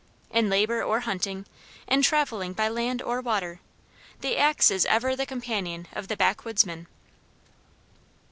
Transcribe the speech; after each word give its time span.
In 0.31 0.49
labor 0.49 0.81
or 0.83 1.01
hunting, 1.01 1.45
in 1.87 2.01
traveling 2.01 2.53
by 2.53 2.67
land 2.69 3.03
or 3.03 3.21
water, 3.21 3.59
the 4.21 4.35
axe 4.35 4.71
is 4.71 4.87
ever 4.87 5.15
the 5.15 5.27
companion 5.27 5.87
of 5.93 6.07
the 6.07 6.17
backwoodsman. 6.17 6.87